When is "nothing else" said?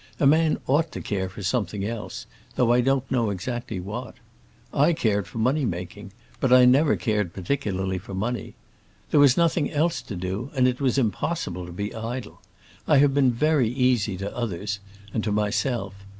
9.37-10.01